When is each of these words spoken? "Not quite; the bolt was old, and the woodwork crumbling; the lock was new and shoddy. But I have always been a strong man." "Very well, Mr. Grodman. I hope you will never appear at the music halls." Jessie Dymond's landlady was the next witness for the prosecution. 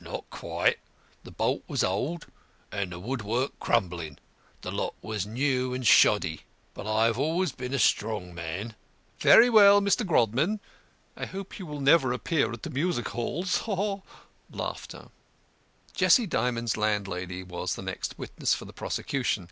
"Not 0.00 0.24
quite; 0.30 0.78
the 1.22 1.30
bolt 1.30 1.62
was 1.68 1.84
old, 1.84 2.28
and 2.72 2.90
the 2.90 2.98
woodwork 2.98 3.58
crumbling; 3.60 4.16
the 4.62 4.70
lock 4.72 4.94
was 5.02 5.26
new 5.26 5.74
and 5.74 5.86
shoddy. 5.86 6.44
But 6.72 6.86
I 6.86 7.04
have 7.04 7.18
always 7.18 7.52
been 7.52 7.74
a 7.74 7.78
strong 7.78 8.34
man." 8.34 8.74
"Very 9.18 9.50
well, 9.50 9.82
Mr. 9.82 10.06
Grodman. 10.06 10.60
I 11.14 11.26
hope 11.26 11.58
you 11.58 11.66
will 11.66 11.82
never 11.82 12.14
appear 12.14 12.50
at 12.54 12.62
the 12.62 12.70
music 12.70 13.08
halls." 13.08 13.64
Jessie 15.92 16.26
Dymond's 16.26 16.78
landlady 16.78 17.42
was 17.42 17.74
the 17.74 17.82
next 17.82 18.18
witness 18.18 18.54
for 18.54 18.64
the 18.64 18.72
prosecution. 18.72 19.50